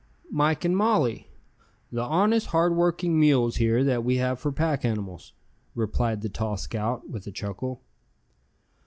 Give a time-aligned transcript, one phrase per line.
[0.31, 1.27] "Mike, and Molly,
[1.91, 5.31] the honest, hard working mules here that we have for pack animals,"
[5.75, 7.83] replied the tall scout, with a chuckle.